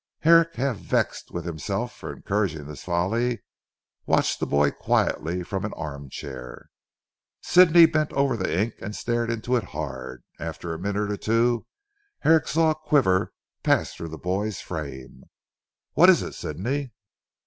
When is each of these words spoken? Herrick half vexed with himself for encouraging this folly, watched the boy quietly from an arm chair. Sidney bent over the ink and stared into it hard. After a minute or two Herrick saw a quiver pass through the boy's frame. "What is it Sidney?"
Herrick 0.21 0.55
half 0.55 0.77
vexed 0.77 1.29
with 1.29 1.45
himself 1.45 1.95
for 1.95 2.11
encouraging 2.11 2.65
this 2.65 2.83
folly, 2.85 3.43
watched 4.07 4.39
the 4.39 4.47
boy 4.47 4.71
quietly 4.71 5.43
from 5.43 5.63
an 5.63 5.73
arm 5.73 6.09
chair. 6.09 6.71
Sidney 7.43 7.85
bent 7.85 8.11
over 8.13 8.35
the 8.35 8.51
ink 8.51 8.73
and 8.81 8.95
stared 8.95 9.29
into 9.29 9.55
it 9.55 9.63
hard. 9.63 10.23
After 10.39 10.73
a 10.73 10.79
minute 10.79 11.11
or 11.11 11.17
two 11.17 11.67
Herrick 12.21 12.47
saw 12.47 12.71
a 12.71 12.75
quiver 12.75 13.31
pass 13.61 13.93
through 13.93 14.09
the 14.09 14.17
boy's 14.17 14.59
frame. 14.59 15.25
"What 15.93 16.09
is 16.09 16.23
it 16.23 16.33
Sidney?" 16.33 16.93